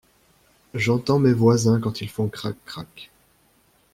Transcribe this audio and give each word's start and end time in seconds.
J'entends 0.73 1.19
mes 1.19 1.31
voisins 1.31 1.79
quand 1.79 2.01
ils 2.01 2.09
font 2.09 2.27
crac 2.27 2.55
crac. 2.65 3.11